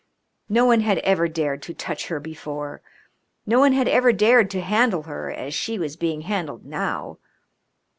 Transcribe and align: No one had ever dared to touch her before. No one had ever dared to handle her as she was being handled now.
No 0.49 0.65
one 0.65 0.79
had 0.79 0.97
ever 1.03 1.27
dared 1.27 1.61
to 1.61 1.75
touch 1.75 2.07
her 2.07 2.19
before. 2.19 2.81
No 3.45 3.59
one 3.59 3.73
had 3.73 3.87
ever 3.87 4.11
dared 4.11 4.49
to 4.49 4.61
handle 4.61 5.03
her 5.03 5.29
as 5.31 5.53
she 5.53 5.77
was 5.77 5.95
being 5.95 6.21
handled 6.21 6.65
now. 6.65 7.19